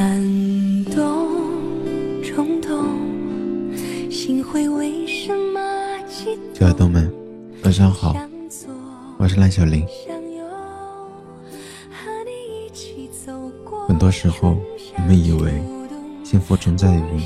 [0.00, 0.18] 感
[0.86, 1.28] 动
[2.24, 2.86] 冲动，
[4.10, 5.60] 心会为什么
[6.08, 7.12] 激小耳朵们，
[7.64, 8.16] 晚上好，
[9.18, 9.84] 我是蓝小林。
[13.86, 14.56] 很多时候，
[14.96, 15.52] 我们以为
[16.24, 17.20] 幸福存在于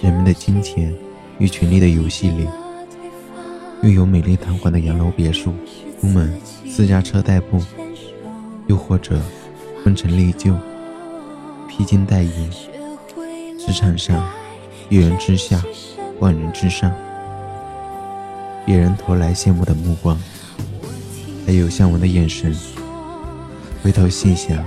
[0.00, 0.94] 人们的金钱
[1.40, 2.46] 与权力的游戏里。
[3.82, 5.52] 拥有美丽堂皇的洋楼别墅，
[6.00, 6.32] 出门
[6.68, 7.60] 私家车代步，
[8.68, 9.20] 又或者
[9.82, 10.54] 风尘历旧，
[11.72, 12.50] 披荆戴银。
[13.58, 14.22] 职场上，
[14.90, 15.62] 一人之下，
[16.20, 16.92] 万人之上。
[18.66, 20.18] 别人投来羡慕的目光，
[21.46, 22.54] 还有向往的眼神。
[23.82, 24.62] 回头细想，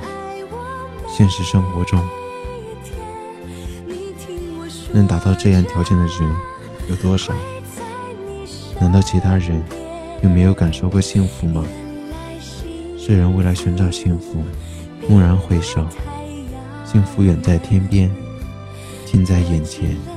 [1.07, 2.03] 现实生活中，
[4.91, 6.35] 能达到这样条件的人
[6.89, 7.35] 有多少？
[8.79, 9.63] 难道其他人
[10.23, 11.63] 就没有感受过幸福吗？
[12.97, 14.43] 世人为了寻找幸福，
[15.07, 15.85] 蓦然回首，
[16.85, 18.09] 幸福远在天边，
[19.05, 20.14] 近在眼前。